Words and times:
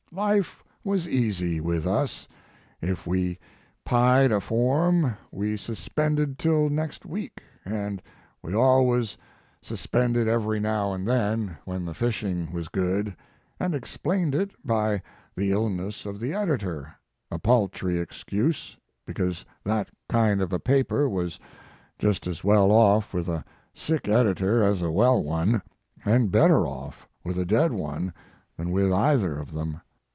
"Life 0.13 0.61
was 0.83 1.07
easy 1.07 1.61
with 1.61 1.87
us; 1.87 2.27
if 2.81 3.07
we 3.07 3.39
pied 3.85 4.29
a 4.33 4.41
form 4.41 5.15
we 5.31 5.55
suspended 5.55 6.37
till 6.37 6.69
next 6.69 7.05
week, 7.05 7.41
and 7.63 8.01
we 8.43 8.53
always 8.53 9.15
suspended 9.61 10.27
every 10.27 10.59
now 10.59 10.91
and 10.91 11.07
then 11.07 11.55
when 11.63 11.85
the 11.85 11.93
fishing 11.93 12.51
was 12.51 12.67
good, 12.67 13.15
and 13.57 13.73
explained 13.73 14.35
it 14.35 14.51
by 14.67 15.01
the 15.33 15.53
illness 15.53 16.05
of 16.05 16.19
the 16.19 16.33
editor, 16.33 16.93
a 17.31 17.39
paltry 17.39 17.97
excuse, 17.97 18.75
because 19.05 19.45
that 19.63 19.87
kind 20.09 20.41
of 20.41 20.51
a 20.51 20.59
paper 20.59 21.07
was 21.07 21.39
just 21.97 22.27
as 22.27 22.43
well 22.43 22.69
off 22.69 23.13
with 23.13 23.29
a 23.29 23.45
sick 23.73 24.09
editor 24.09 24.61
as 24.61 24.81
a 24.81 24.91
well 24.91 25.23
one, 25.23 25.61
and 26.03 26.31
better 26.33 26.67
off 26.67 27.07
with 27.23 27.39
a 27.39 27.45
dead 27.45 27.71
one 27.71 28.11
than 28.57 28.71
with 28.71 28.91
either 28.91 29.37
of 29.39 29.53
them. 29.53 29.79